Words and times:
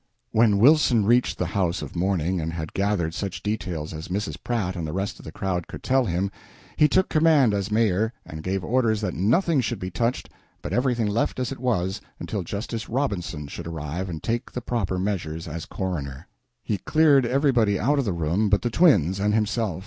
When 0.31 0.57
Wilson 0.57 1.05
reached 1.05 1.37
the 1.37 1.45
house 1.45 1.83
of 1.83 1.95
mourning 1.95 2.41
and 2.41 2.51
had 2.53 2.73
gathered 2.73 3.13
such 3.13 3.43
details 3.43 3.93
as 3.93 4.07
Mrs. 4.07 4.35
Pratt 4.43 4.75
and 4.75 4.87
the 4.87 4.93
rest 4.93 5.19
of 5.19 5.25
the 5.25 5.31
crowd 5.31 5.67
could 5.67 5.83
tell 5.83 6.05
him, 6.05 6.31
he 6.75 6.87
took 6.87 7.07
command 7.07 7.53
as 7.53 7.69
mayor, 7.69 8.11
and 8.25 8.41
gave 8.41 8.63
orders 8.63 8.99
that 9.01 9.13
nothing 9.13 9.61
should 9.61 9.77
be 9.77 9.91
touched, 9.91 10.27
but 10.63 10.73
everything 10.73 11.05
left 11.05 11.39
as 11.39 11.51
it 11.51 11.59
was 11.59 12.01
until 12.19 12.41
Justice 12.41 12.89
Robinson 12.89 13.47
should 13.47 13.67
arrive 13.67 14.09
and 14.09 14.23
take 14.23 14.49
the 14.51 14.61
proper 14.61 14.97
measures 14.97 15.47
as 15.47 15.67
coroner. 15.67 16.27
He 16.63 16.79
cleared 16.79 17.27
everybody 17.27 17.79
out 17.79 17.99
of 17.99 18.05
the 18.05 18.11
room 18.11 18.49
but 18.49 18.63
the 18.63 18.71
twins 18.71 19.19
and 19.19 19.35
himself. 19.35 19.79